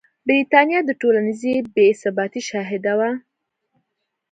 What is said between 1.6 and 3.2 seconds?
بې ثباتۍ شاهده وه.